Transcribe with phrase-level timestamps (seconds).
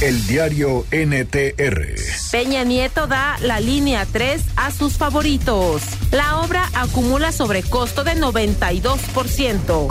[0.00, 1.94] El diario NTR.
[2.32, 5.82] Peña Nieto da la línea 3 a sus favoritos.
[6.10, 9.88] La obra acumula sobrecosto de 92%.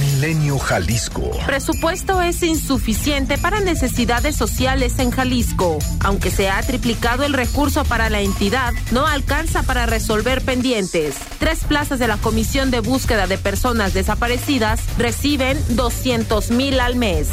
[0.00, 1.30] Milenio Jalisco.
[1.44, 5.78] Presupuesto es insuficiente para necesidades sociales en Jalisco.
[6.00, 11.16] Aunque se ha triplicado el recurso para la entidad, no alcanza para resolver pendientes.
[11.38, 17.28] Tres plazas de la Comisión de Búsqueda de Personas Desaparecidas reciben 200 mil al mes.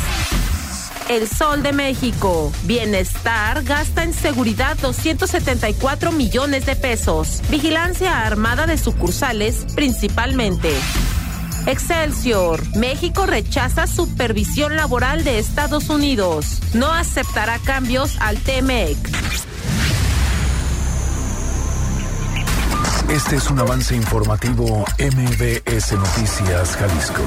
[1.09, 2.51] El Sol de México.
[2.65, 7.41] Bienestar gasta en seguridad 274 millones de pesos.
[7.49, 10.71] Vigilancia armada de sucursales principalmente.
[11.65, 12.63] Excelsior.
[12.77, 16.59] México rechaza supervisión laboral de Estados Unidos.
[16.75, 18.97] No aceptará cambios al TMEC.
[23.09, 27.23] Este es un avance informativo MBS Noticias Jalisco.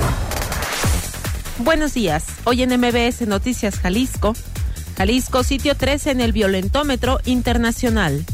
[1.58, 2.24] Buenos días.
[2.44, 4.34] Hoy en MBS Noticias Jalisco.
[4.96, 8.24] Jalisco, sitio 13 en el violentómetro internacional.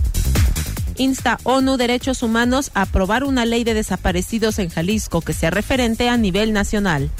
[0.96, 6.08] Insta ONU Derechos Humanos a aprobar una ley de desaparecidos en Jalisco que sea referente
[6.08, 7.10] a nivel nacional.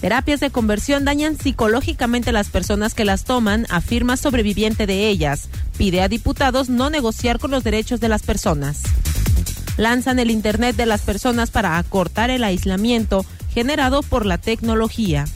[0.00, 5.48] Terapias de conversión dañan psicológicamente a las personas que las toman, afirma sobreviviente de ellas.
[5.76, 8.80] Pide a diputados no negociar con los derechos de las personas.
[9.76, 15.26] Lanzan el Internet de las personas para acortar el aislamiento generado por la tecnología.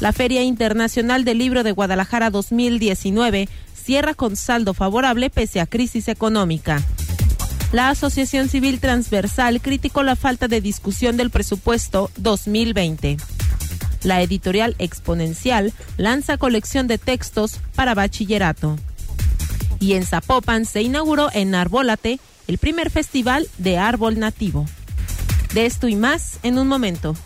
[0.00, 6.08] La Feria Internacional del Libro de Guadalajara 2019 cierra con saldo favorable pese a crisis
[6.08, 6.82] económica.
[7.72, 13.18] La Asociación Civil Transversal criticó la falta de discusión del presupuesto 2020.
[14.04, 18.76] La editorial Exponencial lanza colección de textos para bachillerato.
[19.80, 24.66] Y en Zapopan se inauguró en Arbólate el primer festival de árbol nativo.
[25.52, 27.16] De esto y más en un momento.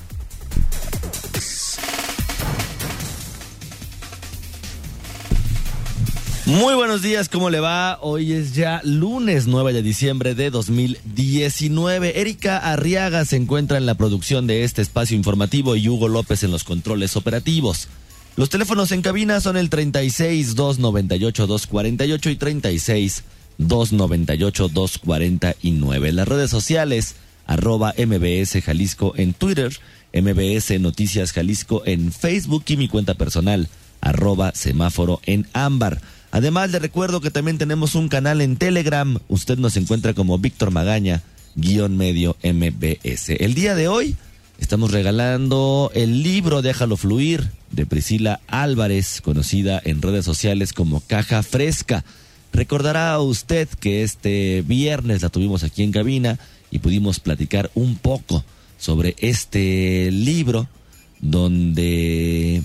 [6.52, 7.98] Muy buenos días, ¿cómo le va?
[8.02, 12.20] Hoy es ya lunes 9 de diciembre de 2019.
[12.20, 16.50] Erika Arriaga se encuentra en la producción de este espacio informativo y Hugo López en
[16.50, 17.88] los controles operativos.
[18.36, 23.24] Los teléfonos en cabina son el 36 298 248 y 36
[23.56, 26.12] 298 249.
[26.12, 27.14] Las redes sociales
[27.46, 29.72] arroba MBS Jalisco en Twitter,
[30.12, 33.70] MBS Noticias Jalisco en Facebook y mi cuenta personal
[34.02, 36.02] arroba semáforo en ámbar.
[36.32, 39.18] Además, le recuerdo que también tenemos un canal en Telegram.
[39.28, 41.22] Usted nos encuentra como Víctor Magaña,
[41.56, 43.28] guion medio MBS.
[43.38, 44.16] El día de hoy
[44.58, 51.42] estamos regalando el libro Déjalo Fluir de Priscila Álvarez, conocida en redes sociales como Caja
[51.42, 52.02] Fresca.
[52.50, 56.38] Recordará usted que este viernes la tuvimos aquí en cabina
[56.70, 58.42] y pudimos platicar un poco
[58.78, 60.66] sobre este libro
[61.20, 62.62] donde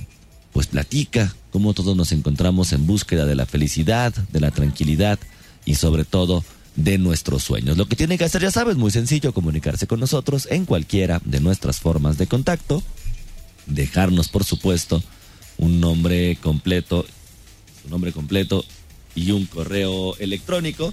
[0.57, 5.19] pues platica cómo todos nos encontramos en búsqueda de la felicidad, de la tranquilidad
[5.65, 6.43] y sobre todo
[6.75, 7.77] de nuestros sueños.
[7.77, 11.41] Lo que tiene que hacer, ya sabes, muy sencillo, comunicarse con nosotros en cualquiera de
[11.41, 12.81] nuestras formas de contacto,
[13.67, 15.03] dejarnos, por supuesto,
[15.59, 17.05] un nombre completo,
[17.83, 18.65] su nombre completo
[19.13, 20.91] y un correo electrónico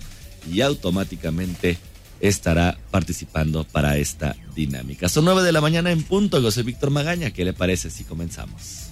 [0.52, 1.78] y automáticamente
[2.20, 5.08] estará participando para esta dinámica.
[5.08, 6.40] Son nueve de la mañana en punto.
[6.40, 7.30] Yo soy Víctor Magaña.
[7.30, 8.90] ¿Qué le parece si comenzamos?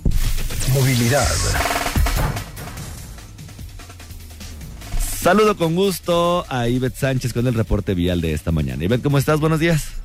[0.74, 1.28] Movilidad.
[5.22, 8.82] Saludo con gusto a Ivette Sánchez con el reporte vial de esta mañana.
[8.82, 9.38] Ivette, ¿cómo estás?
[9.38, 10.01] Buenos días.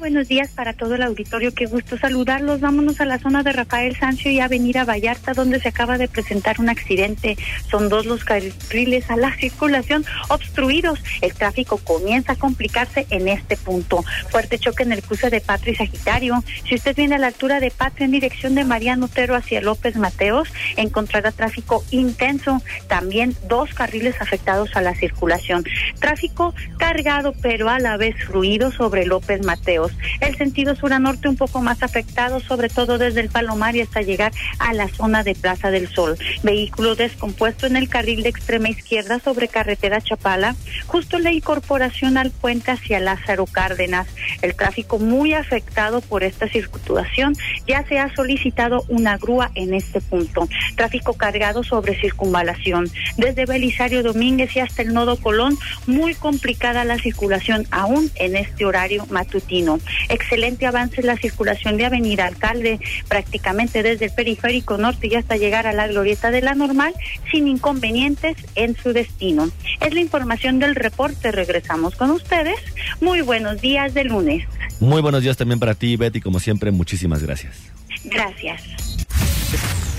[0.00, 2.60] Buenos días para todo el auditorio, qué gusto saludarlos.
[2.60, 6.58] Vámonos a la zona de Rafael Sancho y Avenida Vallarta, donde se acaba de presentar
[6.58, 7.36] un accidente.
[7.70, 11.00] Son dos los carriles a la circulación obstruidos.
[11.20, 14.02] El tráfico comienza a complicarse en este punto.
[14.30, 16.42] Fuerte choque en el cruce de Patria y Sagitario.
[16.66, 19.96] Si usted viene a la altura de Patria en dirección de Mariano Otero hacia López
[19.96, 20.48] Mateos,
[20.78, 22.62] encontrará tráfico intenso.
[22.88, 25.62] También dos carriles afectados a la circulación.
[25.98, 29.89] Tráfico cargado, pero a la vez fluido sobre López Mateos.
[30.20, 33.80] El sentido sur a norte un poco más afectado, sobre todo desde el Palomar y
[33.80, 36.16] hasta llegar a la zona de Plaza del Sol.
[36.42, 40.54] Vehículo descompuesto en el carril de extrema izquierda sobre carretera Chapala,
[40.86, 44.06] justo la incorporación al puente hacia Lázaro Cárdenas.
[44.42, 47.34] El tráfico muy afectado por esta circulación.
[47.66, 50.48] Ya se ha solicitado una grúa en este punto.
[50.76, 52.90] Tráfico cargado sobre circunvalación.
[53.16, 58.64] Desde Belisario Domínguez y hasta el Nodo Colón, muy complicada la circulación aún en este
[58.64, 59.79] horario matutino.
[60.08, 65.36] Excelente avance en la circulación de Avenida Alcalde, prácticamente desde el periférico norte y hasta
[65.36, 66.94] llegar a la glorieta de la normal,
[67.30, 69.50] sin inconvenientes en su destino.
[69.80, 71.32] Es la información del reporte.
[71.32, 72.58] Regresamos con ustedes.
[73.00, 74.46] Muy buenos días de lunes.
[74.80, 76.20] Muy buenos días también para ti, Betty.
[76.20, 77.56] Como siempre, muchísimas gracias.
[78.04, 78.62] Gracias.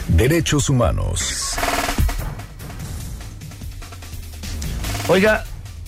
[0.07, 1.55] Derechos humanos.
[5.07, 5.45] Oiga,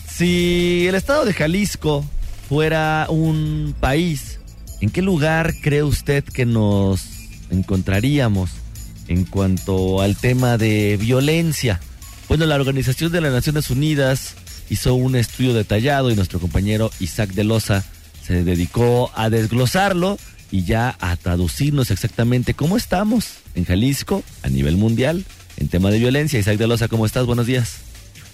[0.08, 2.06] si el estado de Jalisco
[2.54, 4.40] fuera un país,
[4.80, 7.02] ¿en qué lugar cree usted que nos
[7.50, 8.52] encontraríamos
[9.08, 11.80] en cuanto al tema de violencia?
[12.30, 14.36] Bueno, la Organización de las Naciones Unidas
[14.70, 17.84] hizo un estudio detallado y nuestro compañero Isaac de Loza
[18.22, 20.20] se dedicó a desglosarlo
[20.52, 25.26] y ya a traducirnos exactamente cómo estamos en Jalisco a nivel mundial
[25.58, 26.40] en tema de violencia.
[26.40, 27.26] Isaac de Loza, ¿cómo estás?
[27.26, 27.93] Buenos días.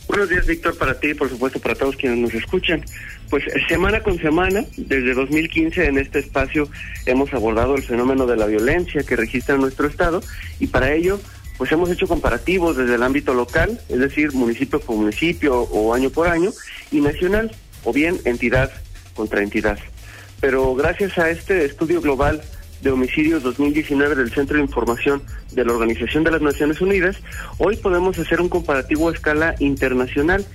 [0.10, 2.84] Buenos días, Víctor, para ti y por supuesto para todos quienes nos escuchan.
[3.30, 6.68] Pues semana con semana, desde 2015 en este espacio
[7.06, 10.24] hemos abordado el fenómeno de la violencia que registra nuestro estado
[10.60, 11.22] y para ello
[11.60, 16.10] pues hemos hecho comparativos desde el ámbito local, es decir, municipio por municipio o año
[16.10, 16.50] por año,
[16.92, 17.52] y nacional,
[17.84, 18.72] o bien entidad
[19.14, 19.78] contra entidad.
[20.42, 22.42] Pero gracias a este estudio global
[22.82, 25.22] de homicidios 2019 del Centro de Información
[25.52, 27.18] de la Organización de las Naciones Unidas,
[27.58, 30.46] hoy podemos hacer un comparativo a escala internacional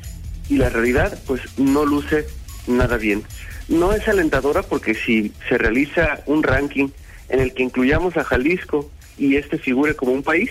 [0.49, 2.27] y la realidad pues no luce
[2.67, 3.23] nada bien.
[3.69, 6.89] No es alentadora porque si se realiza un ranking
[7.29, 10.51] en el que incluyamos a Jalisco y este figure como un país,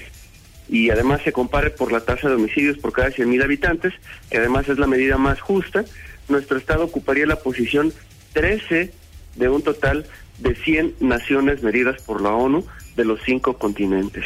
[0.69, 3.93] y además se compare por la tasa de homicidios por cada 100.000 habitantes,
[4.29, 5.83] que además es la medida más justa,
[6.29, 7.93] nuestro estado ocuparía la posición
[8.33, 8.91] 13
[9.35, 10.05] de un total
[10.39, 12.65] de 100 naciones medidas por la ONU
[12.95, 14.25] de los cinco continentes.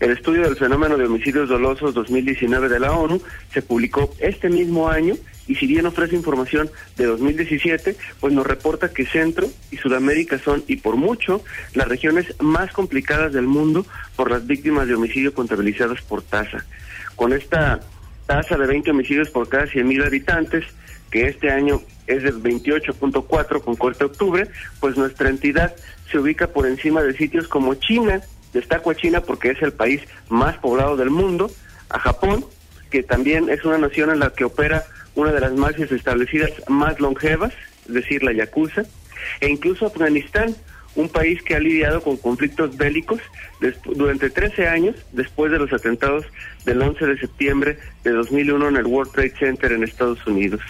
[0.00, 3.20] El estudio del fenómeno de homicidios dolosos 2019 de la ONU
[3.52, 5.14] se publicó este mismo año
[5.46, 10.62] y si bien ofrece información de 2017, pues nos reporta que Centro y Sudamérica son,
[10.68, 11.42] y por mucho,
[11.74, 13.84] las regiones más complicadas del mundo
[14.16, 16.64] por las víctimas de homicidio contabilizadas por tasa.
[17.16, 17.80] Con esta
[18.26, 20.64] tasa de 20 homicidios por cada 100.000 habitantes,
[21.12, 24.48] que este año es del 28.4 con corte octubre,
[24.80, 25.76] pues nuestra entidad
[26.10, 28.22] se ubica por encima de sitios como China,
[28.52, 31.50] destaco a China porque es el país más poblado del mundo,
[31.90, 32.44] a Japón,
[32.90, 36.98] que también es una nación en la que opera una de las máquinas establecidas más
[36.98, 37.52] longevas,
[37.86, 38.82] es decir, la Yakuza,
[39.40, 40.56] e incluso Afganistán,
[40.94, 43.20] un país que ha lidiado con conflictos bélicos
[43.94, 46.24] durante 13 años después de los atentados
[46.64, 50.60] del 11 de septiembre de 2001 en el World Trade Center en Estados Unidos.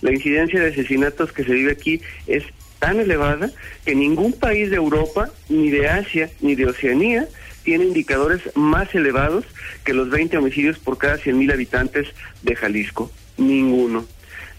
[0.00, 2.44] La incidencia de asesinatos que se vive aquí es
[2.78, 3.50] tan elevada
[3.84, 7.26] que ningún país de Europa, ni de Asia, ni de Oceanía
[7.64, 9.44] tiene indicadores más elevados
[9.84, 12.08] que los 20 homicidios por cada 100.000 habitantes
[12.42, 13.10] de Jalisco.
[13.36, 14.06] Ninguno.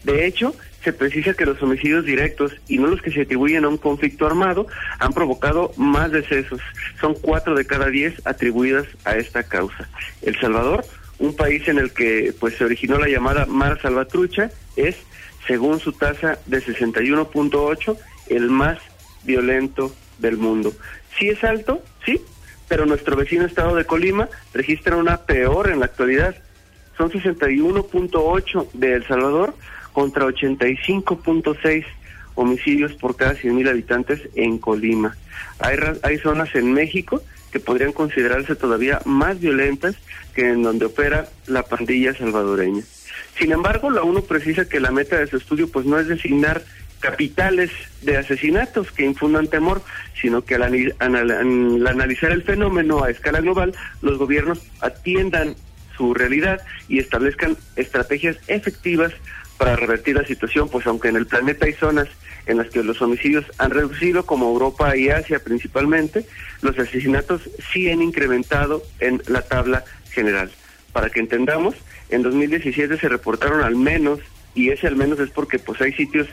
[0.04, 3.68] De hecho, se precisa que los homicidios directos y no los que se atribuyen a
[3.68, 4.68] un conflicto armado
[5.00, 6.62] han provocado más decesos.
[7.02, 9.90] Son cuatro de cada diez atribuidas a esta causa.
[10.22, 10.86] El Salvador,
[11.20, 14.96] un país en el que pues se originó la llamada Mar Salvatrucha, es,
[15.48, 18.80] según su tasa de 61.8, el más
[19.24, 20.74] violento del mundo.
[21.18, 22.22] Sí es alto, sí,
[22.68, 26.36] pero nuestro vecino estado de Colima registra una peor en la actualidad.
[26.98, 29.56] Son 61.8 de El Salvador
[29.94, 31.86] contra 85.6
[32.36, 35.18] homicidios por cada 100.000 habitantes en Colima.
[35.60, 39.96] Hay, hay zonas en México que podrían considerarse todavía más violentas
[40.34, 42.84] que en donde opera la pandilla salvadoreña.
[43.38, 46.62] Sin embargo, la ONU precisa que la meta de su estudio pues no es designar
[47.00, 49.82] capitales de asesinatos que infundan temor,
[50.22, 55.56] sino que al, analizar el fenómeno a escala global, los gobiernos atiendan
[55.96, 59.14] su realidad y establezcan estrategias efectivas
[59.58, 62.08] para revertir la situación, pues aunque en el planeta hay zonas
[62.50, 66.26] en las que los homicidios han reducido, como Europa y Asia principalmente,
[66.62, 70.52] los asesinatos sí han incrementado en la tabla general.
[70.92, 71.76] Para que entendamos,
[72.10, 74.20] en 2017 se reportaron al menos
[74.56, 76.28] y ese al menos es porque pues hay sitios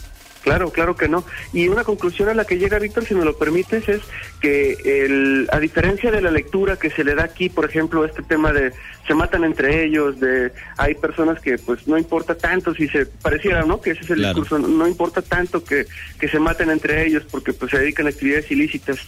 [0.46, 1.26] Claro, claro que no.
[1.54, 4.04] Y una conclusión a la que llega Víctor, si me lo permites, es
[4.40, 8.22] que el, a diferencia de la lectura que se le da aquí, por ejemplo, este
[8.22, 8.72] tema de
[9.08, 13.64] se matan entre ellos, de hay personas que pues no importa tanto si se pareciera,
[13.64, 13.82] ¿no?
[13.82, 15.88] Que ese es el discurso, no importa tanto que,
[16.20, 19.00] que se maten entre ellos porque pues se dedican a actividades ilícitas.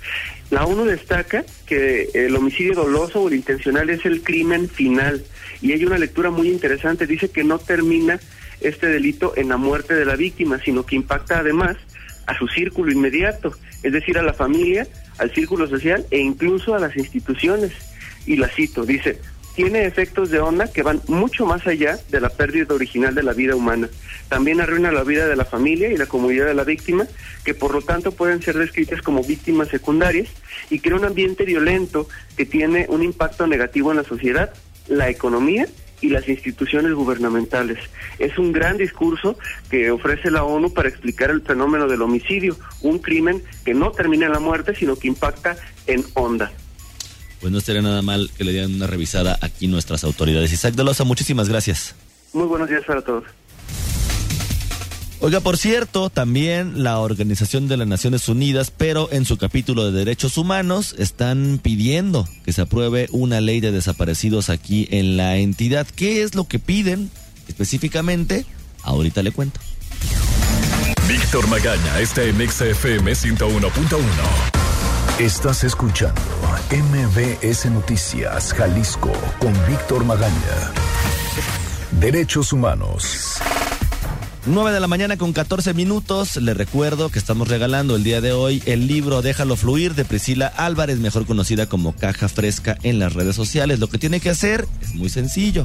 [0.49, 5.23] La ONU destaca que el homicidio doloso o el intencional es el crimen final
[5.61, 8.19] y hay una lectura muy interesante, dice que no termina
[8.61, 11.77] este delito en la muerte de la víctima, sino que impacta además
[12.25, 14.87] a su círculo inmediato, es decir, a la familia,
[15.17, 17.71] al círculo social e incluso a las instituciones.
[18.25, 19.19] Y la cito, dice,
[19.55, 23.33] tiene efectos de onda que van mucho más allá de la pérdida original de la
[23.33, 23.89] vida humana.
[24.29, 27.07] También arruina la vida de la familia y la comunidad de la víctima,
[27.43, 30.27] que por lo tanto pueden ser descritas como víctimas secundarias
[30.69, 34.53] y crea un ambiente violento que tiene un impacto negativo en la sociedad,
[34.87, 35.67] la economía
[36.01, 37.79] y las instituciones gubernamentales.
[38.19, 39.37] Es un gran discurso
[39.69, 44.27] que ofrece la ONU para explicar el fenómeno del homicidio, un crimen que no termina
[44.27, 46.51] en la muerte, sino que impacta en onda.
[47.41, 50.51] Pues no estaría nada mal que le dieran una revisada aquí nuestras autoridades.
[50.51, 51.95] Isaac Delosa, muchísimas gracias.
[52.33, 53.23] Muy buenos días para todos.
[55.19, 59.97] Oiga, por cierto, también la Organización de las Naciones Unidas, pero en su capítulo de
[59.97, 65.87] Derechos Humanos, están pidiendo que se apruebe una ley de desaparecidos aquí en la entidad.
[65.87, 67.09] ¿Qué es lo que piden
[67.47, 68.45] específicamente?
[68.83, 69.59] Ahorita le cuento.
[71.07, 73.97] Víctor Magaña está en XFM 101.1.
[75.19, 76.21] Estás escuchando
[76.69, 80.71] MBS Noticias Jalisco con Víctor Magaña.
[81.99, 83.39] Derechos Humanos.
[84.47, 86.37] 9 de la mañana con 14 minutos.
[86.37, 90.47] Le recuerdo que estamos regalando el día de hoy el libro Déjalo Fluir de Priscila
[90.47, 93.79] Álvarez, mejor conocida como Caja Fresca en las redes sociales.
[93.79, 95.63] Lo que tiene que hacer es muy sencillo.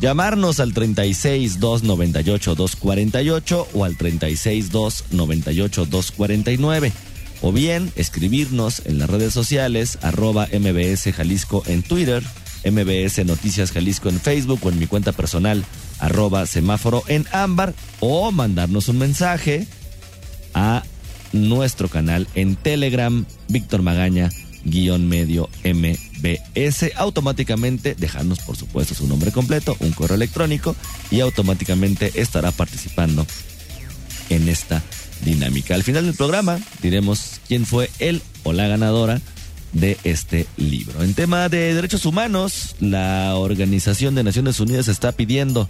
[0.00, 6.92] Llamarnos al 36 298 248 o al 36 298 249
[7.40, 12.22] o bien escribirnos en las redes sociales arroba mbs Jalisco en Twitter,
[12.64, 15.64] mbs Noticias Jalisco en Facebook o en mi cuenta personal
[16.02, 19.66] arroba semáforo en ámbar o mandarnos un mensaje
[20.52, 20.82] a
[21.32, 24.28] nuestro canal en Telegram, Víctor Magaña,
[24.64, 26.90] guion medio MBS.
[26.96, 30.74] Automáticamente dejarnos, por supuesto, su nombre completo, un correo electrónico
[31.10, 33.24] y automáticamente estará participando
[34.28, 34.82] en esta
[35.24, 35.76] dinámica.
[35.76, 39.20] Al final del programa diremos quién fue él o la ganadora
[39.72, 41.02] de este libro.
[41.02, 45.68] En tema de derechos humanos, la Organización de Naciones Unidas está pidiendo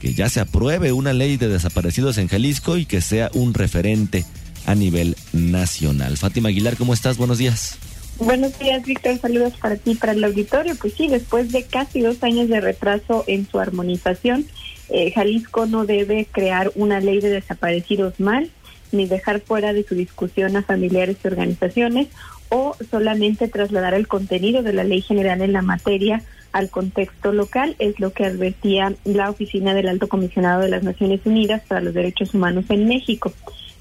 [0.00, 4.24] que ya se apruebe una ley de desaparecidos en Jalisco y que sea un referente
[4.66, 6.16] a nivel nacional.
[6.16, 7.16] Fátima Aguilar, ¿cómo estás?
[7.16, 7.78] Buenos días.
[8.18, 9.18] Buenos días, Víctor.
[9.18, 10.74] Saludos para ti, para el auditorio.
[10.76, 14.44] Pues sí, después de casi dos años de retraso en su armonización,
[14.88, 18.50] eh, Jalisco no debe crear una ley de desaparecidos mal,
[18.90, 22.08] ni dejar fuera de su discusión a familiares y organizaciones,
[22.48, 27.76] o solamente trasladar el contenido de la ley general en la materia al contexto local,
[27.78, 31.94] es lo que advertía la Oficina del Alto Comisionado de las Naciones Unidas para los
[31.94, 33.32] Derechos Humanos en México.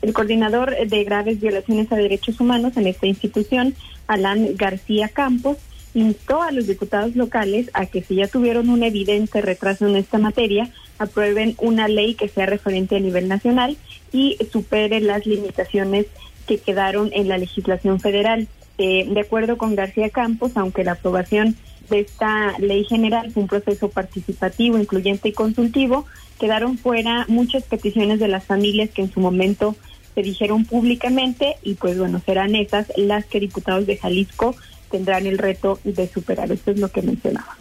[0.02, 3.74] El coordinador de graves violaciones a derechos humanos en esta institución,
[4.08, 5.58] Alan García Campos,
[5.94, 10.20] instó a los diputados locales a que si ya tuvieron un evidente retraso en esta
[10.20, 10.70] materia,
[11.00, 13.78] aprueben una ley que sea referente a nivel nacional
[14.12, 16.06] y supere las limitaciones
[16.48, 18.48] que quedaron en la legislación federal.
[18.78, 21.56] Eh, de acuerdo con García Campos, aunque la aprobación
[21.90, 26.06] de esta ley general fue un proceso participativo, incluyente y consultivo,
[26.40, 29.76] quedaron fuera muchas peticiones de las familias que en su momento
[30.16, 34.56] se dijeron públicamente y pues bueno, serán esas las que diputados de Jalisco
[34.90, 36.52] tendrán el reto de superar.
[36.52, 37.58] Esto es lo que mencionaba.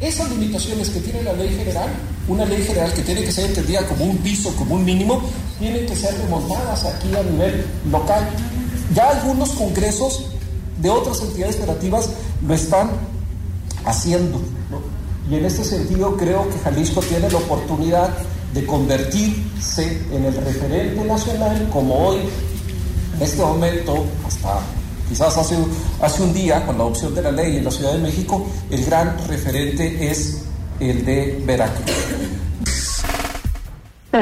[0.00, 1.88] Esas limitaciones que tiene la ley general,
[2.28, 5.22] una ley general que tiene que ser entendida como un piso, como un mínimo,
[5.58, 8.28] tienen que ser remontadas aquí a nivel local.
[8.94, 10.37] Ya algunos congresos
[10.78, 12.10] de otras entidades federativas
[12.46, 12.90] lo están
[13.84, 14.40] haciendo.
[15.30, 18.10] Y en este sentido creo que Jalisco tiene la oportunidad
[18.54, 22.20] de convertirse en el referente nacional como hoy,
[23.16, 24.60] en este momento, hasta
[25.08, 25.56] quizás hace,
[26.00, 28.84] hace un día, con la adopción de la ley en la Ciudad de México, el
[28.84, 30.44] gran referente es
[30.80, 33.02] el de Veracruz.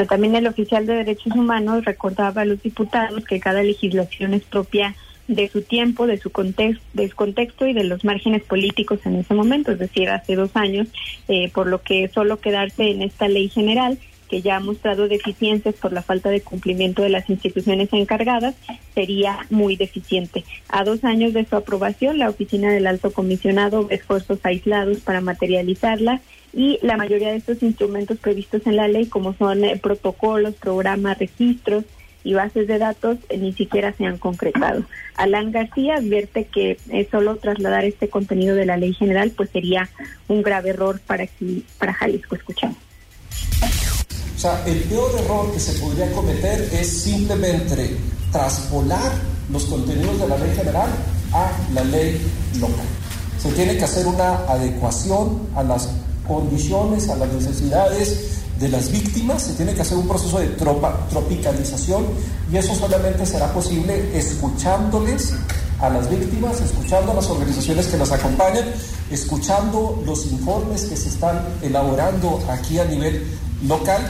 [0.08, 4.94] También el oficial de Derechos Humanos recordaba a los diputados que cada legislación es propia
[5.28, 9.34] de su tiempo, de su contexto, de contexto y de los márgenes políticos en ese
[9.34, 10.88] momento, es decir, hace dos años,
[11.28, 15.74] eh, por lo que solo quedarse en esta ley general que ya ha mostrado deficiencias
[15.76, 18.54] por la falta de cumplimiento de las instituciones encargadas,
[18.94, 20.44] sería muy deficiente.
[20.68, 26.20] A dos años de su aprobación, la Oficina del Alto Comisionado esfuerzos aislados para materializarla
[26.52, 31.18] y la mayoría de estos instrumentos previstos en la ley, como son eh, protocolos, programas,
[31.18, 31.84] registros,
[32.26, 34.82] y bases de datos eh, ni siquiera se han concretado.
[35.14, 36.76] Alan García advierte que
[37.08, 39.88] solo trasladar este contenido de la ley general pues sería
[40.26, 41.24] un grave error para,
[41.78, 42.34] para Jalisco.
[42.34, 42.76] Escuchamos.
[44.34, 47.96] O sea, el peor error que se podría cometer es simplemente
[48.32, 49.12] traspolar
[49.52, 50.90] los contenidos de la ley general
[51.32, 52.20] a la ley
[52.58, 52.86] local.
[53.38, 55.90] Se tiene que hacer una adecuación a las
[56.26, 61.06] condiciones, a las necesidades de las víctimas, se tiene que hacer un proceso de tropa,
[61.10, 62.06] tropicalización
[62.50, 65.34] y eso solamente será posible escuchándoles
[65.80, 68.64] a las víctimas, escuchando a las organizaciones que las acompañan,
[69.10, 73.22] escuchando los informes que se están elaborando aquí a nivel
[73.66, 74.00] local.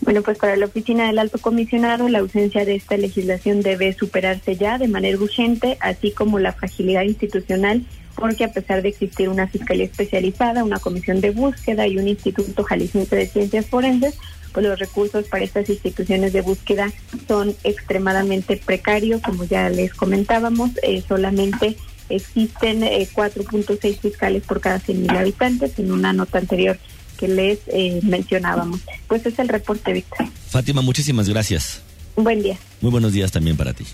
[0.00, 4.56] Bueno, pues para la oficina del alto comisionado, la ausencia de esta legislación debe superarse
[4.56, 9.48] ya de manera urgente, así como la fragilidad institucional, porque a pesar de existir una
[9.48, 14.14] fiscalía especializada, una comisión de búsqueda y un instituto jalisciense de ciencias forenses,
[14.52, 16.92] pues los recursos para estas instituciones de búsqueda
[17.26, 21.76] son extremadamente precarios, como ya les comentábamos, eh, solamente
[22.08, 25.78] existen 4.6 eh, fiscales por cada 100.000 habitantes.
[25.78, 26.78] En una nota anterior
[27.16, 28.80] que les eh, mencionábamos.
[29.06, 30.26] Pues es el reporte, Víctor.
[30.48, 31.82] Fátima, muchísimas gracias.
[32.16, 32.58] Un buen día.
[32.80, 33.86] Muy buenos días también para ti.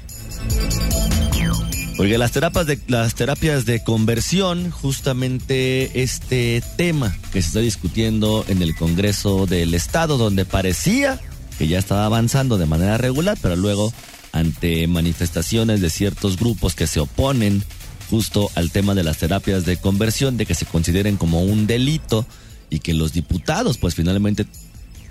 [2.00, 8.44] Oiga, las terapias de las terapias de conversión, justamente este tema que se está discutiendo
[8.46, 11.20] en el Congreso del Estado, donde parecía
[11.58, 13.92] que ya estaba avanzando de manera regular, pero luego
[14.30, 17.64] ante manifestaciones de ciertos grupos que se oponen
[18.10, 22.24] justo al tema de las terapias de conversión, de que se consideren como un delito,
[22.70, 24.46] y que los diputados pues finalmente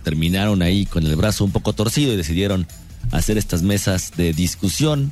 [0.05, 2.65] terminaron ahí con el brazo un poco torcido y decidieron
[3.11, 5.11] hacer estas mesas de discusión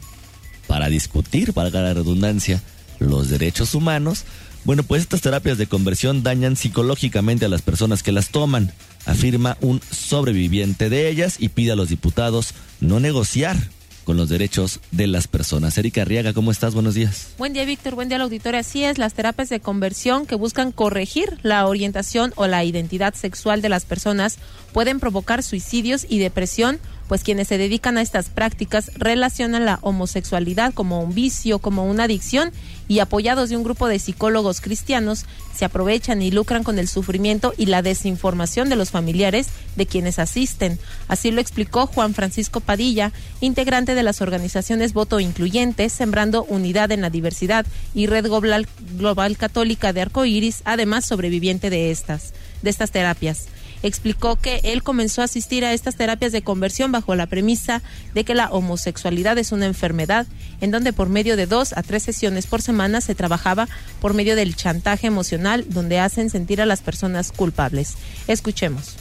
[0.67, 2.61] para discutir, para la redundancia,
[2.99, 4.23] los derechos humanos.
[4.63, 8.71] Bueno, pues estas terapias de conversión dañan psicológicamente a las personas que las toman,
[9.05, 13.57] afirma un sobreviviente de ellas y pide a los diputados no negociar
[14.05, 15.77] con los derechos de las personas.
[15.77, 16.73] Erika Arriaga, ¿cómo estás?
[16.73, 17.29] Buenos días.
[17.37, 17.95] Buen día, Víctor.
[17.95, 18.59] Buen día, la auditorio.
[18.59, 23.61] Así es, las terapias de conversión que buscan corregir la orientación o la identidad sexual
[23.61, 24.37] de las personas
[24.71, 30.73] pueden provocar suicidios y depresión pues quienes se dedican a estas prácticas relacionan la homosexualidad
[30.73, 32.51] como un vicio, como una adicción
[32.87, 37.53] y apoyados de un grupo de psicólogos cristianos se aprovechan y lucran con el sufrimiento
[37.57, 40.77] y la desinformación de los familiares de quienes asisten.
[41.07, 47.01] Así lo explicó Juan Francisco Padilla, integrante de las organizaciones Voto Incluyente, Sembrando Unidad en
[47.01, 53.47] la Diversidad y Red Global, Católica de Arcoíris, además sobreviviente de estas, de estas terapias
[53.85, 57.81] explicó que él comenzó a asistir a estas terapias de conversión bajo la premisa
[58.13, 60.25] de que la homosexualidad es una enfermedad,
[60.59, 63.67] en donde por medio de dos a tres sesiones por semana se trabajaba
[64.01, 67.97] por medio del chantaje emocional, donde hacen sentir a las personas culpables.
[68.27, 68.97] Escuchemos.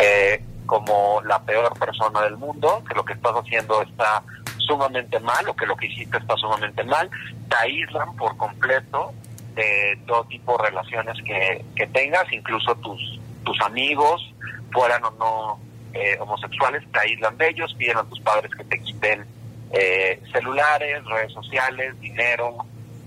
[0.00, 4.22] Eh, como la peor persona del mundo, que lo que estás haciendo está
[4.56, 7.10] sumamente mal o que lo que hiciste está sumamente mal,
[7.48, 9.12] te aíslan por completo
[9.54, 14.32] de todo tipo de relaciones que, que tengas, incluso tus tus amigos,
[14.72, 15.60] fueran o no
[15.94, 19.26] eh, homosexuales, te aíslan de ellos, piden a tus padres que te quiten
[19.72, 22.58] eh, celulares, redes sociales, dinero,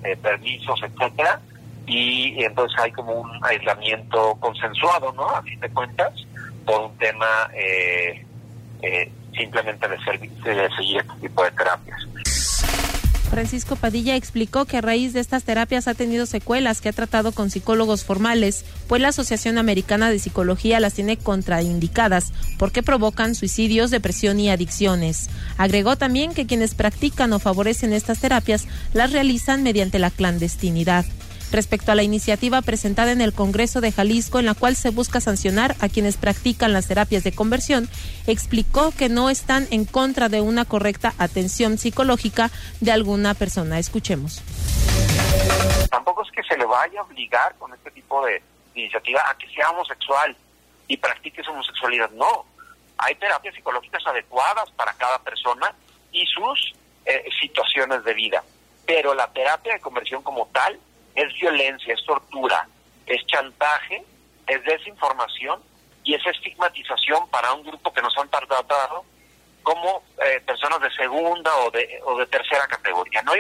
[0.04, 1.42] eh, permisos, etcétera,
[1.88, 5.28] y, entonces hay como un aislamiento consensuado, ¿no?
[5.30, 6.14] A fin de cuentas,
[6.66, 7.50] por un tema
[9.36, 12.08] simplemente de, de seguir este tipo de terapias.
[13.26, 17.32] Francisco Padilla explicó que a raíz de estas terapias ha tenido secuelas que ha tratado
[17.32, 23.92] con psicólogos formales, pues la Asociación Americana de Psicología las tiene contraindicadas porque provocan suicidios,
[23.92, 25.30] depresión y adicciones.
[25.58, 31.06] Agregó también que quienes practican o favorecen estas terapias las realizan mediante la clandestinidad.
[31.56, 35.22] Respecto a la iniciativa presentada en el Congreso de Jalisco en la cual se busca
[35.22, 37.90] sancionar a quienes practican las terapias de conversión,
[38.28, 43.80] explicó que no están en contra de una correcta atención psicológica de alguna persona.
[43.80, 44.42] Escuchemos.
[45.90, 48.42] Tampoco es que se le vaya a obligar con este tipo de
[48.76, 50.36] iniciativa a que sea homosexual
[50.88, 52.10] y practique su homosexualidad.
[52.12, 52.46] No,
[52.98, 55.74] hay terapias psicológicas adecuadas para cada persona
[56.12, 58.44] y sus eh, situaciones de vida.
[58.86, 60.80] Pero la terapia de conversión como tal
[61.16, 62.68] es violencia, es tortura,
[63.06, 64.04] es chantaje,
[64.48, 65.62] es desinformación
[66.04, 69.04] y es estigmatización para un grupo que nos han tratado
[69.64, 73.22] como eh, personas de segunda o de, o de tercera categoría.
[73.24, 73.34] ¿no?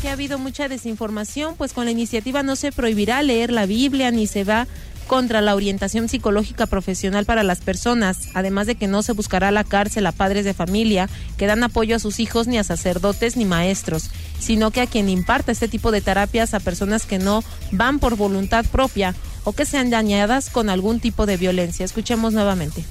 [0.00, 4.10] que ha habido mucha desinformación, pues con la iniciativa no se prohibirá leer la Biblia
[4.10, 4.66] ni se va
[5.06, 9.64] contra la orientación psicológica profesional para las personas, además de que no se buscará la
[9.64, 13.44] cárcel a padres de familia que dan apoyo a sus hijos ni a sacerdotes ni
[13.44, 17.98] maestros, sino que a quien imparta este tipo de terapias a personas que no van
[17.98, 21.84] por voluntad propia o que sean dañadas con algún tipo de violencia.
[21.84, 22.84] Escuchemos nuevamente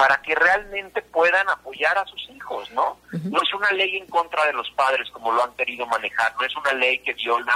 [0.00, 2.98] para que realmente puedan apoyar a sus hijos, ¿no?
[3.12, 6.46] No es una ley en contra de los padres como lo han querido manejar, no
[6.46, 7.52] es una ley que viola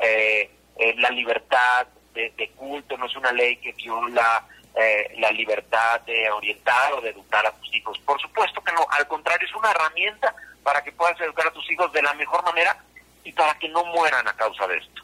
[0.00, 6.00] eh, eh, la libertad de, culto, no es una ley que viola eh, la libertad
[6.00, 7.96] de orientar o de educar a tus hijos.
[8.00, 11.70] Por supuesto que no, al contrario, es una herramienta para que puedas educar a tus
[11.70, 12.76] hijos de la mejor manera
[13.22, 15.02] y para que no mueran a causa de esto.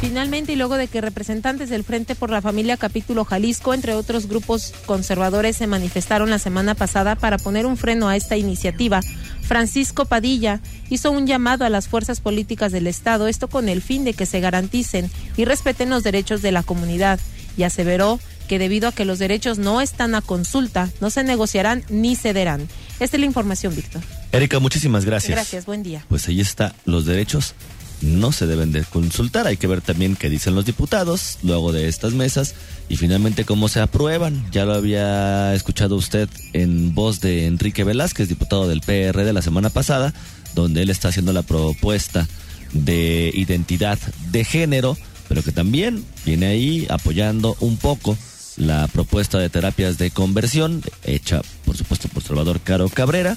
[0.00, 4.28] Finalmente, y luego de que representantes del Frente por la Familia Capítulo Jalisco, entre otros
[4.28, 9.02] grupos conservadores, se manifestaron la semana pasada para poner un freno a esta iniciativa,
[9.42, 14.04] Francisco Padilla hizo un llamado a las fuerzas políticas del Estado, esto con el fin
[14.04, 17.20] de que se garanticen y respeten los derechos de la comunidad,
[17.58, 21.84] y aseveró que debido a que los derechos no están a consulta, no se negociarán
[21.90, 22.68] ni cederán.
[23.00, 24.02] Esta es la información, Víctor.
[24.30, 25.34] Erika, muchísimas gracias.
[25.34, 26.04] Gracias, buen día.
[26.08, 27.54] Pues ahí está, los derechos
[28.02, 29.46] no se deben de consultar.
[29.46, 32.54] Hay que ver también qué dicen los diputados luego de estas mesas
[32.88, 34.46] y finalmente cómo se aprueban.
[34.52, 39.42] Ya lo había escuchado usted en voz de Enrique Velázquez, diputado del PR de la
[39.42, 40.12] semana pasada,
[40.54, 42.28] donde él está haciendo la propuesta
[42.72, 43.98] de identidad
[44.30, 44.96] de género,
[45.28, 48.16] pero que también viene ahí apoyando un poco
[48.60, 53.36] la propuesta de terapias de conversión hecha, por supuesto, por Salvador Caro Cabrera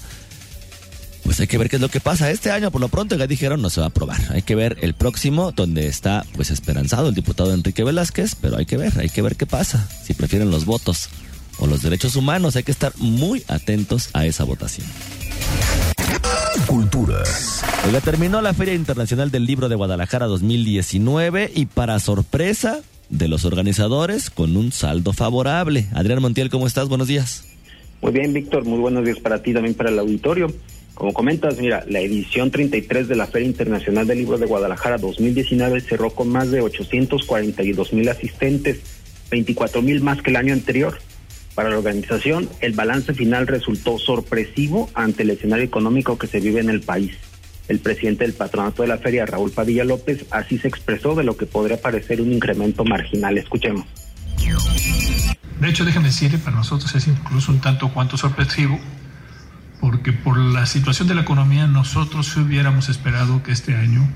[1.24, 2.30] pues hay que ver qué es lo que pasa.
[2.30, 4.20] Este año, por lo pronto, ya dijeron, no se va a aprobar.
[4.32, 8.66] Hay que ver el próximo, donde está pues esperanzado el diputado Enrique Velázquez, pero hay
[8.66, 9.88] que ver, hay que ver qué pasa.
[10.04, 11.10] Si prefieren los votos
[11.60, 14.86] o los derechos humanos, hay que estar muy atentos a esa votación.
[16.68, 17.24] Cultura.
[17.86, 22.82] Oiga, terminó la Feria Internacional del Libro de Guadalajara 2019 y para sorpresa
[23.14, 25.86] de los organizadores, con un saldo favorable.
[25.94, 26.90] Adrián Montiel, ¿cómo estás?
[26.90, 27.46] Buenos días.
[28.02, 28.66] Muy bien, Víctor.
[28.66, 30.52] Muy buenos días para ti, también para el auditorio.
[30.94, 35.82] Como comentas, mira, la edición 33 de la Feria Internacional del Libro de Guadalajara 2019
[35.82, 38.80] cerró con más de 842 mil asistentes,
[39.32, 40.98] 24 mil más que el año anterior.
[41.56, 46.60] Para la organización, el balance final resultó sorpresivo ante el escenario económico que se vive
[46.60, 47.14] en el país.
[47.68, 51.38] El presidente del patronato de la feria, Raúl Padilla López, así se expresó de lo
[51.38, 53.38] que podría parecer un incremento marginal.
[53.38, 53.86] Escuchemos.
[55.60, 58.80] De hecho, déjenme decirle, para nosotros es incluso un tanto cuanto sorpresivo
[59.84, 64.10] porque por la situación de la economía nosotros hubiéramos esperado que este año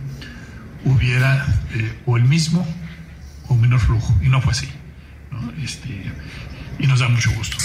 [0.85, 2.65] hubiera eh, o el mismo
[3.49, 4.69] o menor flujo, y no fue así.
[5.61, 5.89] Este,
[6.79, 7.57] y nos da mucho gusto.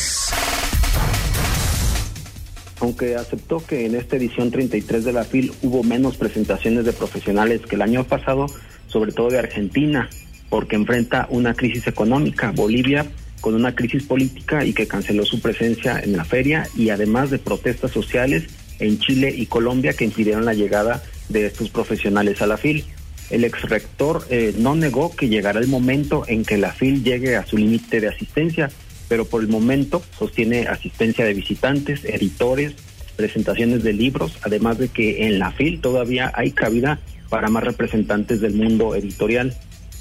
[2.82, 7.60] Aunque aceptó que en esta edición 33 de la FIL hubo menos presentaciones de profesionales
[7.60, 8.46] que el año pasado,
[8.88, 10.10] sobre todo de Argentina,
[10.48, 12.50] porque enfrenta una crisis económica.
[12.50, 13.06] Bolivia
[13.40, 17.38] con una crisis política y que canceló su presencia en la feria y además de
[17.38, 18.46] protestas sociales
[18.80, 22.84] en Chile y Colombia que impidieron la llegada de estos profesionales a la FIL.
[23.30, 27.36] El ex rector eh, no negó que llegará el momento en que la FIL llegue
[27.36, 28.70] a su límite de asistencia,
[29.12, 32.72] pero por el momento sostiene asistencia de visitantes, editores,
[33.14, 36.98] presentaciones de libros, además de que en la FIL todavía hay cabida
[37.28, 39.54] para más representantes del mundo editorial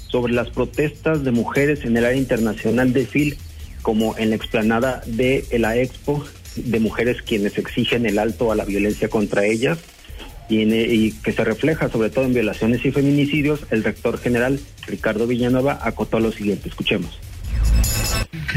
[0.08, 3.36] sobre las protestas de mujeres en el área internacional de FIL,
[3.82, 6.24] como en la explanada de la Expo,
[6.56, 9.78] de mujeres quienes exigen el alto a la violencia contra ellas
[10.48, 15.80] y, que se refleja sobre todo en violaciones y feminicidios, el rector general Ricardo Villanueva
[15.82, 16.70] acotó lo siguiente.
[16.70, 17.21] Escuchemos.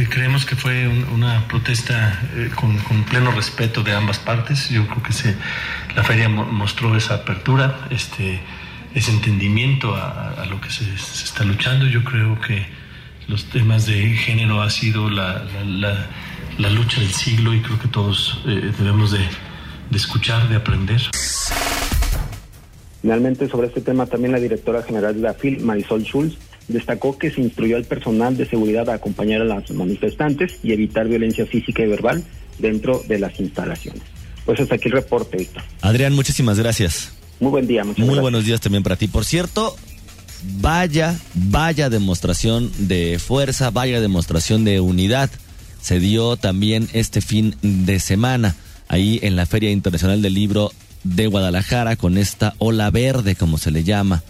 [0.03, 4.69] Creemos que fue una protesta eh, con, pleno respeto de ambas partes.
[4.69, 5.35] Yo creo que se,
[5.95, 7.87] la feria mostró esa apertura.
[7.89, 8.41] Este,
[8.93, 11.85] ese entendimiento a, lo que se, está luchando.
[11.87, 12.65] Yo creo que
[13.27, 15.43] los temas de género ha sido la,
[16.57, 21.01] lucha del siglo y creo que todos eh, debemos de, de escuchar, de aprender.
[23.01, 27.31] Finalmente, sobre este tema, también la directora general de la FIL, Marisol Schulz, destacó que
[27.31, 31.83] se instruyó al personal de seguridad a acompañar a las manifestantes y evitar violencia física
[31.83, 32.23] y verbal
[32.59, 34.01] dentro de las instalaciones.
[34.45, 35.63] Pues hasta aquí el reporte, Víctor.
[35.81, 37.13] Adrián, muchísimas gracias.
[37.39, 38.21] Muy buen día, muchas Muy gracias.
[38.21, 39.07] buenos días también para ti.
[39.07, 39.75] Por cierto,
[40.61, 45.29] vaya, vaya demostración de fuerza, vaya demostración de unidad.
[45.81, 48.55] Se dio también este fin de semana
[48.87, 50.71] ahí en la Feria Internacional del Libro
[51.03, 54.23] de Guadalajara con esta ola verde, como se le llama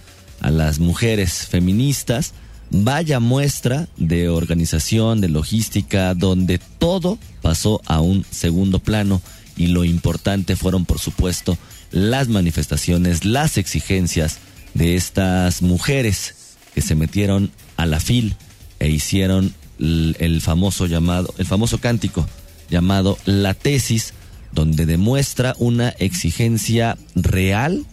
[0.45, 2.33] a las mujeres feministas.
[2.69, 9.21] Vaya muestra de organización, de logística, donde todo pasó a un segundo plano
[9.57, 11.57] y lo importante fueron, por supuesto,
[11.91, 14.37] las manifestaciones, las exigencias
[14.73, 16.35] de estas mujeres
[16.73, 18.35] que se metieron a la fil
[18.79, 22.27] e hicieron l- el famoso llamado, el famoso cántico
[22.69, 24.13] llamado La Tesis,
[24.51, 27.85] donde demuestra una exigencia real,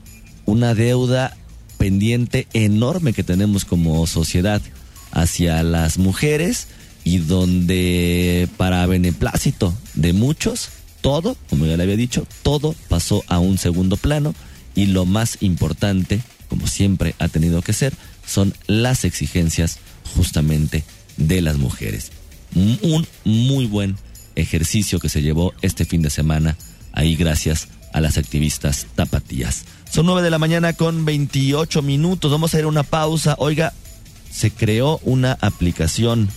[0.46, 1.36] una deuda
[1.82, 4.62] pendiente enorme que tenemos como sociedad
[5.10, 6.68] hacia las mujeres
[7.02, 10.68] y donde para beneplácito de muchos,
[11.00, 14.32] todo, como ya le había dicho, todo pasó a un segundo plano
[14.76, 19.80] y lo más importante, como siempre ha tenido que ser, son las exigencias
[20.14, 20.84] justamente
[21.16, 22.12] de las mujeres.
[22.54, 23.96] Un muy buen
[24.36, 26.56] ejercicio que se llevó este fin de semana
[26.92, 29.64] ahí gracias a las activistas tapatías.
[29.90, 32.30] Son 9 de la mañana con 28 minutos.
[32.30, 33.36] Vamos a ir a una pausa.
[33.38, 33.74] Oiga,
[34.30, 36.28] se creó una aplicación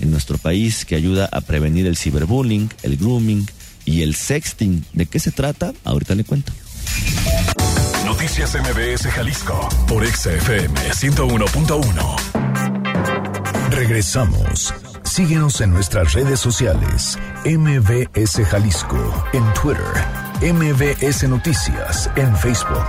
[0.00, 3.46] en nuestro país que ayuda a prevenir el ciberbullying, el grooming
[3.84, 4.84] y el sexting.
[4.92, 5.72] ¿De qué se trata?
[5.84, 6.52] Ahorita le cuento.
[8.04, 13.70] Noticias MBS Jalisco por XFM 101.1.
[13.70, 14.74] Regresamos.
[15.14, 17.16] Síguenos en nuestras redes sociales.
[17.44, 19.84] MBS Jalisco en Twitter.
[20.42, 22.84] MBS Noticias en Facebook.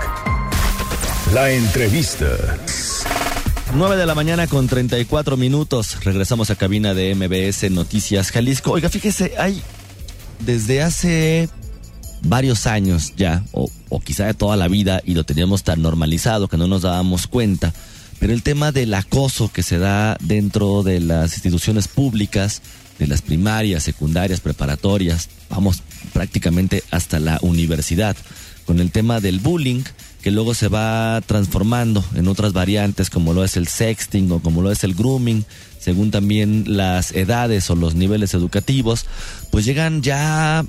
[1.35, 2.25] La entrevista.
[3.75, 6.03] 9 de la mañana con 34 minutos.
[6.03, 8.71] Regresamos a cabina de MBS Noticias Jalisco.
[8.71, 9.61] Oiga, fíjese, hay
[10.39, 11.47] desde hace
[12.23, 16.57] varios años ya, o, o quizá toda la vida, y lo teníamos tan normalizado que
[16.57, 17.71] no nos dábamos cuenta,
[18.19, 22.61] pero el tema del acoso que se da dentro de las instituciones públicas,
[22.99, 28.15] de las primarias, secundarias, preparatorias, vamos prácticamente hasta la universidad,
[28.65, 29.83] con el tema del bullying,
[30.21, 34.63] que luego se va transformando en otras variantes como lo es el sexting o como
[34.63, 35.45] lo es el grooming,
[35.79, 39.05] según también las edades o los niveles educativos,
[39.51, 40.65] pues llegan ya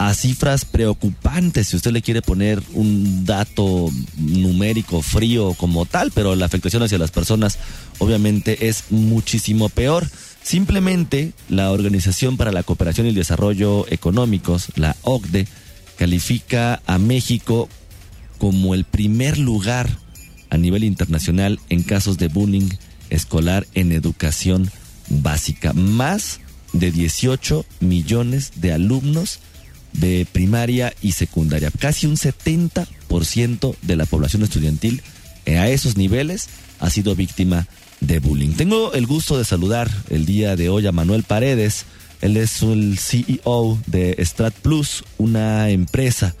[0.00, 6.34] a cifras preocupantes, si usted le quiere poner un dato numérico frío como tal, pero
[6.34, 7.58] la afectación hacia las personas
[7.98, 10.08] obviamente es muchísimo peor.
[10.42, 15.46] Simplemente la Organización para la Cooperación y el Desarrollo Económicos, la OCDE,
[15.98, 17.68] califica a México
[18.38, 19.90] como el primer lugar
[20.48, 22.70] a nivel internacional en casos de bullying
[23.10, 24.70] escolar en educación
[25.10, 25.74] básica.
[25.74, 26.40] Más
[26.72, 29.40] de 18 millones de alumnos
[29.92, 31.70] de primaria y secundaria.
[31.78, 35.02] Casi un 70% de la población estudiantil
[35.46, 36.48] eh, a esos niveles
[36.78, 37.66] ha sido víctima
[38.00, 38.52] de bullying.
[38.52, 41.84] Tengo el gusto de saludar el día de hoy a Manuel Paredes.
[42.20, 46.34] Él es el CEO de Strat Plus, una empresa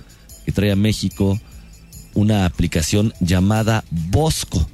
[0.44, 1.38] que trae a México
[2.14, 4.68] una aplicación llamada Bosco.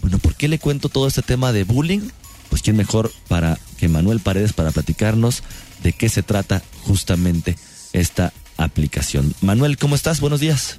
[0.00, 2.00] Bueno, ¿por qué le cuento todo este tema de bullying?
[2.48, 5.42] Pues quién mejor para que Manuel Paredes para platicarnos
[5.82, 7.56] de qué se trata justamente
[7.92, 9.34] esta aplicación.
[9.40, 10.20] Manuel, ¿cómo estás?
[10.20, 10.78] Buenos días.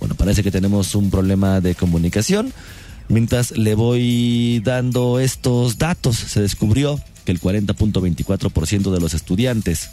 [0.00, 2.52] Bueno, parece que tenemos un problema de comunicación.
[3.08, 9.90] Mientras le voy dando estos datos, se descubrió que el 40.24% de los estudiantes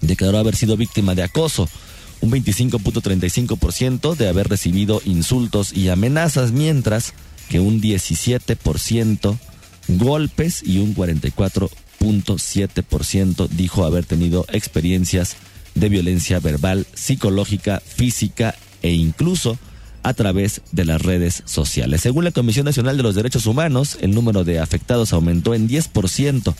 [0.00, 1.68] declaró haber sido víctima de acoso,
[2.20, 7.12] un 25.35% de haber recibido insultos y amenazas, mientras
[7.48, 9.38] que un 17%
[9.88, 10.94] golpes y un
[12.00, 15.36] 44.7% dijo haber tenido experiencias
[15.74, 19.58] de violencia verbal, psicológica, física e incluso
[20.02, 22.00] a través de las redes sociales.
[22.00, 26.54] Según la Comisión Nacional de los Derechos Humanos, el número de afectados aumentó en 10%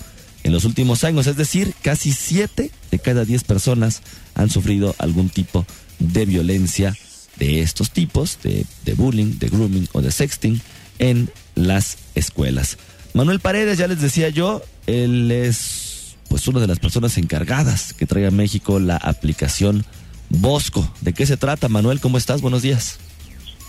[0.44, 4.02] en los últimos años, es decir, casi 7 de cada 10 personas
[4.34, 5.66] han sufrido algún tipo
[5.98, 6.96] de violencia
[7.38, 10.60] de estos tipos, de, de bullying, de grooming o de sexting
[10.98, 12.78] en las escuelas.
[13.14, 18.06] Manuel Paredes, ya les decía yo, él es pues una de las personas encargadas que
[18.06, 19.84] trae a México la aplicación
[20.30, 20.86] Bosco.
[21.00, 22.00] ¿De qué se trata, Manuel?
[22.00, 22.42] ¿Cómo estás?
[22.42, 22.98] Buenos días.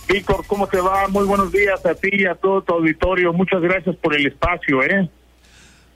[0.08, 1.08] Víctor, ¿cómo te va?
[1.08, 3.32] Muy buenos días a ti y a todo tu auditorio.
[3.32, 5.08] Muchas gracias por el espacio, ¿eh?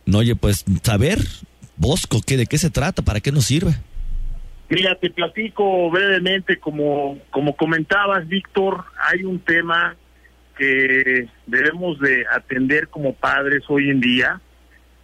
[0.06, 1.18] No, oye, pues saber,
[1.76, 3.02] Bosco, ¿qué, ¿de qué se trata?
[3.02, 3.74] ¿Para qué nos sirve?
[4.68, 9.96] Mira, te platico brevemente, como, como comentabas, Víctor, hay un tema
[10.56, 14.40] que debemos de atender como padres hoy en día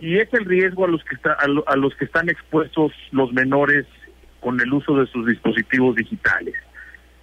[0.01, 3.87] y es el riesgo a los que está, a, los que están expuestos los menores
[4.41, 6.55] con el uso de sus dispositivos digitales.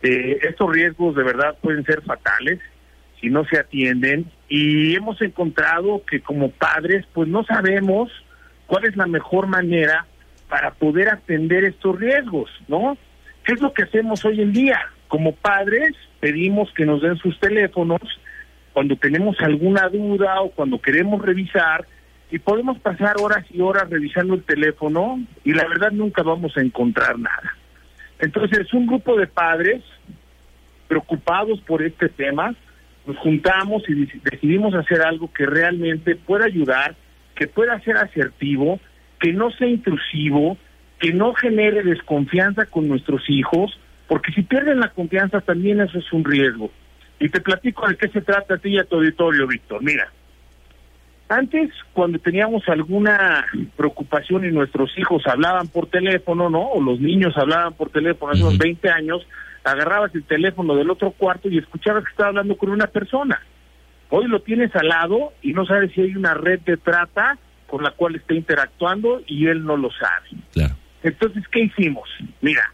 [0.04, 2.60] Eh, estos riesgos de verdad pueden ser fatales
[3.20, 8.12] si no se atienden y hemos encontrado que como padres pues no sabemos
[8.68, 10.06] cuál es la mejor manera
[10.48, 12.96] para poder atender estos riesgos, ¿no?
[13.44, 14.80] ¿Qué es lo que hacemos hoy en día?
[15.08, 18.02] Como padres pedimos que nos den sus teléfonos
[18.72, 21.88] cuando tenemos alguna duda o cuando queremos revisar
[22.30, 26.62] y podemos pasar horas y horas revisando el teléfono y la verdad nunca vamos a
[26.62, 27.56] encontrar nada.
[28.20, 29.84] Entonces, un grupo de padres
[30.88, 32.56] preocupados por este tema,
[33.06, 36.96] nos juntamos y decidimos hacer algo que realmente pueda ayudar,
[37.36, 38.80] que pueda ser asertivo,
[39.20, 40.58] que no sea intrusivo,
[41.00, 46.12] que no genere desconfianza con nuestros hijos, porque si pierden la confianza también eso es
[46.12, 46.72] un riesgo.
[47.20, 49.82] Y te platico de qué se trata a ti y a tu auditorio, Víctor.
[49.84, 50.12] Mira,
[51.30, 56.70] antes cuando teníamos alguna preocupación y nuestros hijos hablaban por teléfono, ¿no?
[56.70, 59.28] O los niños hablaban por teléfono hace unos 20 años,
[59.64, 63.42] agarrabas el teléfono del otro cuarto y escuchabas que estaba hablando con una persona.
[64.10, 67.38] Hoy lo tienes al lado y no sabes si hay una red de trata
[67.68, 70.30] con la cual está interactuando y él no lo sabe.
[71.04, 72.10] Entonces, ¿qué hicimos?
[72.42, 72.72] Mira,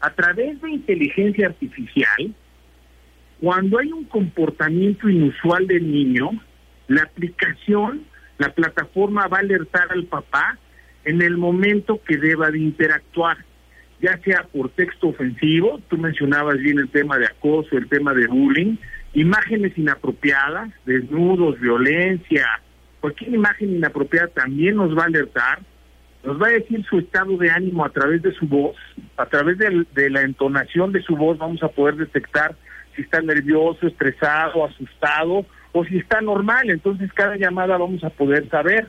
[0.00, 2.34] a través de inteligencia artificial,
[3.40, 6.30] cuando hay un comportamiento inusual del niño,
[6.88, 8.04] la aplicación,
[8.38, 10.58] la plataforma va a alertar al papá
[11.04, 13.38] en el momento que deba de interactuar,
[14.00, 18.26] ya sea por texto ofensivo, tú mencionabas bien el tema de acoso, el tema de
[18.26, 18.76] bullying,
[19.12, 22.60] imágenes inapropiadas, desnudos, violencia,
[23.00, 25.60] cualquier imagen inapropiada también nos va a alertar,
[26.24, 28.76] nos va a decir su estado de ánimo a través de su voz,
[29.16, 32.56] a través de, la entonación de su voz vamos a poder detectar
[32.96, 36.70] si está nervioso, estresado, asustado o si está normal.
[36.70, 38.86] Entonces cada llamada vamos a poder saber,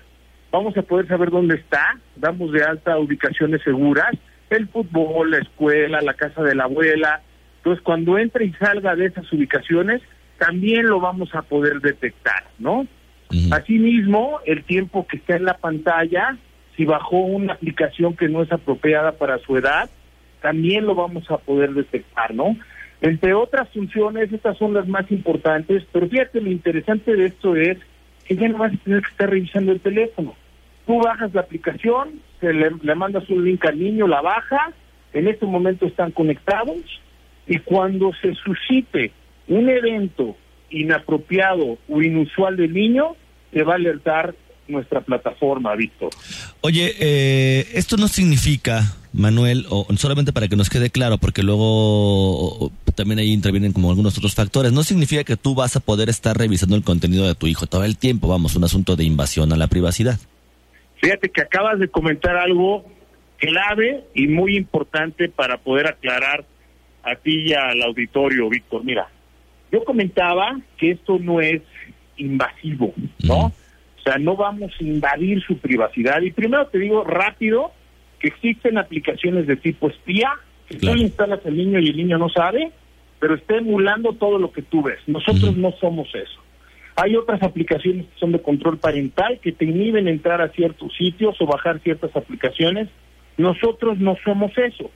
[0.52, 4.16] vamos a poder saber dónde está, damos de alta ubicaciones seguras,
[4.50, 7.22] el fútbol, la escuela, la casa de la abuela.
[7.58, 10.02] Entonces cuando entre y salga de esas ubicaciones,
[10.38, 12.88] también lo vamos a poder detectar, ¿no?
[13.52, 16.38] Asimismo, el tiempo que está en la pantalla,
[16.78, 19.90] si bajó una aplicación que no es apropiada para su edad,
[20.42, 22.56] también lo vamos a poder detectar, ¿no?
[23.06, 27.78] Entre otras funciones, estas son las más importantes, pero fíjate, lo interesante de esto es
[28.26, 30.34] que ya no vas a tener que estar revisando el teléfono.
[30.88, 34.72] Tú bajas la aplicación, se le, le mandas un link al niño, la baja,
[35.14, 36.78] en este momento están conectados
[37.46, 39.12] y cuando se suscite
[39.50, 40.36] un evento
[40.72, 43.16] inapropiado o inusual del niño,
[43.52, 44.34] te va a alertar
[44.68, 46.10] nuestra plataforma, Víctor.
[46.62, 52.72] Oye, eh, esto no significa, Manuel, o solamente para que nos quede claro, porque luego
[52.96, 56.38] también ahí intervienen como algunos otros factores, no significa que tú vas a poder estar
[56.38, 59.58] revisando el contenido de tu hijo todo el tiempo, vamos, un asunto de invasión a
[59.58, 60.20] la privacidad.
[61.02, 62.86] Fíjate que acabas de comentar algo
[63.38, 66.46] clave y muy importante para poder aclarar
[67.04, 68.84] a ti y al auditorio, Víctor.
[68.84, 69.08] Mira,
[69.72, 71.62] yo comentaba que esto no es
[72.18, 73.52] invasivo, ¿no?
[74.10, 76.22] Sea, no vamos a invadir su privacidad.
[76.22, 77.72] Y primero te digo rápido
[78.20, 80.32] que existen aplicaciones de tipo espía,
[80.68, 82.72] que tú instalas al niño y el niño no sabe,
[83.20, 85.00] pero está emulando todo lo que tú ves.
[85.08, 86.40] Nosotros no somos eso.
[86.96, 91.36] Hay otras aplicaciones que son de control parental que te inhiben entrar a ciertos sitios
[91.42, 92.88] o bajar ciertas aplicaciones.
[93.38, 94.90] Nosotros no somos eso.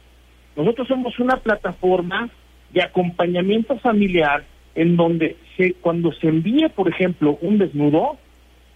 [0.55, 2.29] Nosotros somos una plataforma
[2.71, 4.45] de acompañamiento familiar
[4.75, 8.17] en donde se, cuando se envíe, por ejemplo, un desnudo,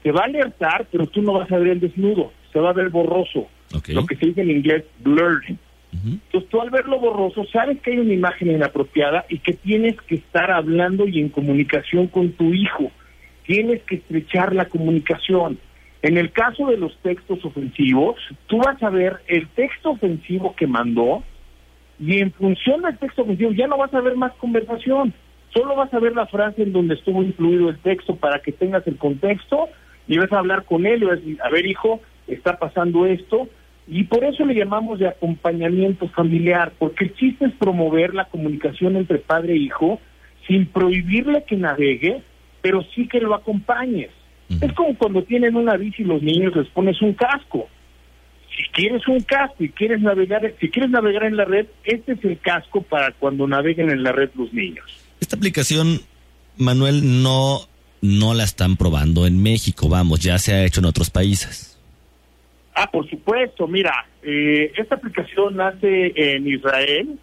[0.04, 2.74] te va a alertar, pero tú no vas a ver el desnudo, se va a
[2.74, 3.48] ver borroso,
[3.88, 5.56] lo que se dice en inglés blurred.
[5.94, 10.16] Entonces tú al verlo borroso sabes que hay una imagen inapropiada y que tienes que
[10.16, 12.92] estar hablando y en comunicación con tu hijo.
[13.46, 15.60] Tienes que estrechar la comunicación.
[16.02, 18.16] En el caso de los textos ofensivos,
[18.48, 21.24] tú vas a ver el texto ofensivo que mandó
[22.00, 25.14] y en función del texto ofensivo ya no vas a ver más conversación
[25.54, 28.86] Solo vas a ver la frase en donde estuvo incluido el texto para que tengas
[28.88, 29.70] el contexto
[30.08, 33.06] y vas a hablar con él y vas a decir, a ver hijo, está pasando
[33.06, 33.48] esto.
[33.88, 38.96] Y por eso le llamamos de acompañamiento familiar, porque el chiste es promover la comunicación
[38.96, 40.00] entre padre e hijo
[40.48, 42.22] sin prohibirle que navegue,
[42.62, 44.10] pero sí que lo acompañes.
[44.62, 47.68] Es como cuando tienen una bici los niños les pones un casco.
[48.56, 52.24] Si quieres un casco y quieres navegar, si quieres navegar en la red, este es
[52.24, 54.86] el casco para cuando naveguen en la red los niños.
[55.20, 56.02] Esta aplicación,
[56.58, 57.62] Manuel, no,
[58.04, 61.80] no la están probando en México, vamos, ya se ha hecho en otros países.
[62.76, 67.18] Ah, por supuesto, mira, eh, esta aplicación nace en Israel,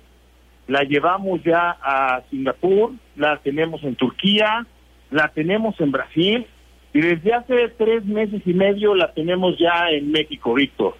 [0.68, 4.66] la llevamos ya a Singapur, la tenemos en Turquía,
[5.10, 6.46] la tenemos en Brasil
[6.94, 10.96] y desde hace tres meses y medio la tenemos ya en México, Víctor.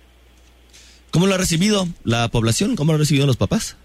[1.11, 2.77] ¿Cómo lo ha recibido la población?
[2.77, 3.79] ¿Cómo lo han recibido los papás?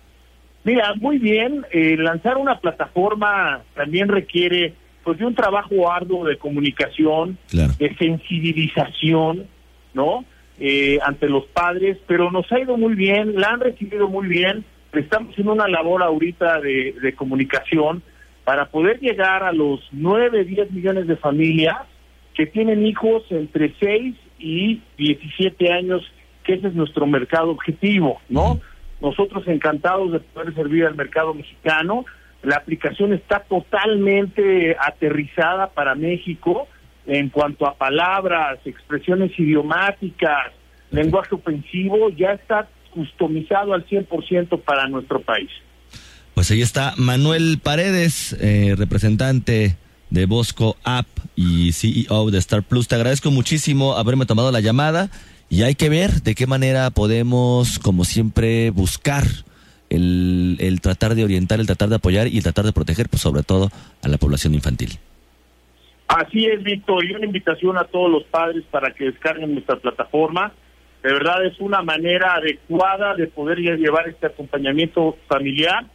[0.66, 4.74] Mira, muy bien, eh, lanzar una plataforma también requiere
[5.06, 9.46] pues de un trabajo arduo de comunicación, de sensibilización,
[9.94, 10.26] ¿no?
[10.60, 14.66] Eh, ante los padres, pero nos ha ido muy bien, la han recibido muy bien,
[14.94, 18.02] estamos en una labor ahorita de, de comunicación
[18.44, 21.78] para poder llegar a los 9, 10 millones de familias
[22.34, 26.02] que tienen hijos entre 6 y 17 años,
[26.44, 28.60] que ese es nuestro mercado objetivo, ¿no?
[29.02, 32.06] Nosotros encantados de poder servir al mercado mexicano.
[32.46, 36.68] La aplicación está totalmente aterrizada para México
[37.08, 40.52] en cuanto a palabras, expresiones idiomáticas,
[40.92, 45.50] lenguaje ofensivo, ya está customizado al 100% para nuestro país.
[46.34, 49.76] Pues ahí está Manuel Paredes, eh, representante
[50.10, 52.88] de Bosco App y CEO de Star Plus.
[52.88, 55.10] Te agradezco muchísimo haberme tomado la llamada
[55.50, 59.26] y hay que ver de qué manera podemos, como siempre, buscar
[59.90, 63.22] el, el tratar de orientar, el tratar de apoyar y el tratar de proteger, pues
[63.22, 63.70] sobre todo
[64.02, 64.98] a la población infantil.
[66.08, 70.54] Así es, Víctor, y una invitación a todos los padres para que descarguen nuestra plataforma.
[71.04, 75.86] De verdad es una manera adecuada de poder llevar este acompañamiento familiar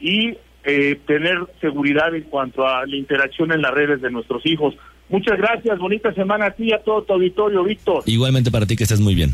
[0.00, 4.74] y eh, tener seguridad en cuanto a la interacción en las redes de nuestros hijos.
[5.08, 8.04] Muchas gracias, bonita semana a ti y a todo tu auditorio, Víctor.
[8.06, 9.30] Igualmente para ti que estés muy bien.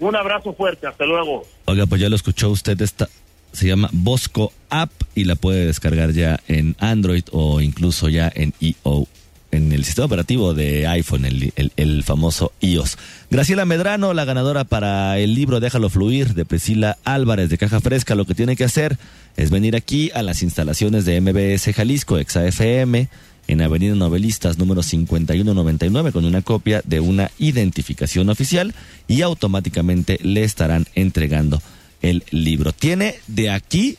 [0.00, 1.42] Un abrazo fuerte, hasta luego.
[1.66, 3.08] Oiga, pues ya lo escuchó usted, esta
[3.52, 8.54] se llama Bosco App y la puede descargar ya en Android o incluso ya en
[8.60, 9.06] EO
[9.50, 12.98] en el sistema operativo de iPhone, el, el, famoso iOS.
[13.30, 18.14] Graciela Medrano, la ganadora para el libro Déjalo Fluir de Priscila Álvarez de Caja Fresca,
[18.14, 18.98] lo que tiene que hacer
[19.36, 23.08] es venir aquí a las instalaciones de MBS Jalisco, ExaFM,
[23.46, 28.74] en Avenida Novelistas número 5199 con una copia de una identificación oficial
[29.08, 31.62] y automáticamente le estarán entregando
[32.02, 32.72] el libro.
[32.72, 33.98] Tiene de aquí,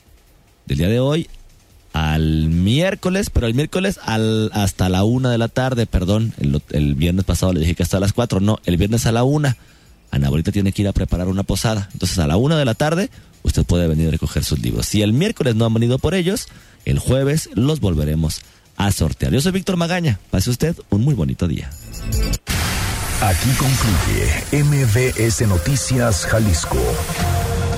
[0.65, 1.29] del día de hoy,
[1.93, 6.33] al miércoles, pero el miércoles al, hasta la una de la tarde, perdón,
[6.69, 9.57] el, viernes pasado le dije que hasta las cuatro, no, el viernes a la una.
[10.11, 11.89] Ana ahorita tiene que ir a preparar una posada.
[11.93, 13.09] Entonces a la una de la tarde
[13.43, 14.87] usted puede venir a recoger sus libros.
[14.87, 16.47] Si el miércoles no han venido por ellos,
[16.85, 18.41] el jueves los volveremos
[18.75, 19.31] a sortear.
[19.33, 20.19] Yo soy Víctor Magaña.
[20.31, 21.69] Pase usted un muy bonito día.
[23.21, 26.79] Aquí concluye MBS Noticias Jalisco.